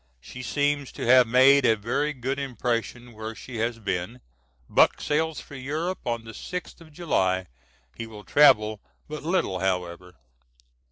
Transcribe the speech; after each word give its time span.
She 0.19 0.41
seems 0.41 0.91
to 0.93 1.05
have 1.05 1.27
made 1.27 1.63
a 1.63 1.75
very 1.75 2.11
good 2.11 2.39
impression 2.39 3.13
where 3.13 3.35
she 3.35 3.57
has 3.57 3.77
been. 3.77 4.19
Buck 4.67 4.99
sails 4.99 5.39
for 5.39 5.53
Europe 5.53 5.99
on 6.07 6.23
the 6.23 6.31
6th 6.31 6.81
of 6.81 6.91
July. 6.91 7.45
He 7.95 8.07
will 8.07 8.23
travel 8.23 8.81
but 9.07 9.21
little 9.21 9.59
however. 9.59 10.15